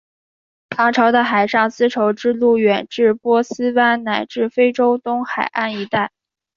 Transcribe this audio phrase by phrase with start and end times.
[0.71, 6.09] 唐朝的海上丝绸之路远至波斯湾乃至非洲东海岸一带。